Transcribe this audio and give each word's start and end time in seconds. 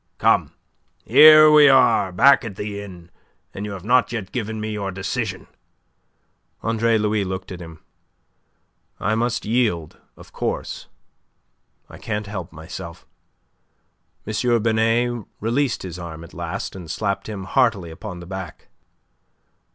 Come; 0.17 0.53
here 1.05 1.51
we 1.51 1.69
are 1.69 2.11
back 2.11 2.43
at 2.43 2.55
the 2.55 2.81
inn, 2.81 3.11
and 3.53 3.67
you 3.67 3.73
have 3.73 3.85
not 3.85 4.11
yet 4.11 4.31
given 4.31 4.59
me 4.59 4.71
your 4.71 4.89
decision." 4.89 5.45
Andre 6.63 6.97
Louis 6.97 7.23
looked 7.23 7.51
at 7.51 7.59
him. 7.61 7.83
"I 8.99 9.13
must 9.13 9.45
yield, 9.45 9.99
of 10.17 10.33
course. 10.33 10.87
I 11.87 11.99
can't 11.99 12.25
help 12.25 12.51
myself." 12.51 13.05
M. 14.25 14.63
Binet 14.63 15.25
released 15.39 15.83
his 15.83 15.99
arm 15.99 16.23
at 16.23 16.33
last, 16.33 16.75
and 16.75 16.89
slapped 16.89 17.29
him 17.29 17.43
heartily 17.43 17.91
upon 17.91 18.21
the 18.21 18.25
back. 18.25 18.69